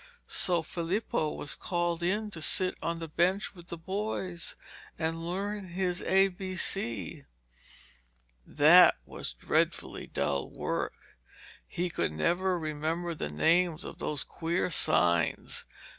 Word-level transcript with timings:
So 0.25 0.63
Filippo 0.63 1.31
was 1.31 1.55
called 1.55 2.01
in 2.01 2.31
to 2.31 2.41
sit 2.41 2.73
on 2.81 2.97
the 2.97 3.07
bench 3.07 3.53
with 3.53 3.67
the 3.67 3.77
boys 3.77 4.55
and 4.97 5.29
learn 5.29 5.67
his 5.73 6.01
A 6.01 6.29
B 6.29 6.55
C. 6.57 7.25
That 8.43 8.95
was 9.05 9.33
dreadfully 9.33 10.07
dull 10.07 10.49
work. 10.49 10.95
He 11.67 11.87
could 11.91 12.11
never 12.11 12.57
remember 12.57 13.13
the 13.13 13.29
names 13.29 13.83
of 13.83 13.99
those 13.99 14.23
queer 14.23 14.71
signs. 14.71 15.67